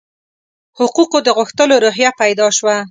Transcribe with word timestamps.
حقوقو 0.77 1.17
د 1.23 1.27
غوښتلو 1.37 1.75
روحیه 1.85 2.09
پیدا 2.21 2.47
شوه. 2.57 2.75